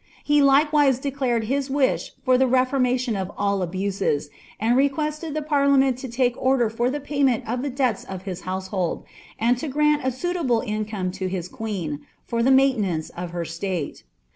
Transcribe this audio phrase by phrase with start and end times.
[0.23, 6.03] He likewiee declared his wish for the reformation of all abuties, and r«t)u<«ied the parliament
[6.03, 9.03] lo lake order for tlie payrooiil of the debts of bia household,
[9.37, 13.45] and to |(rani a tuitable income lo his queen, fur the maii^ unAiice of her
[13.45, 13.93] stale.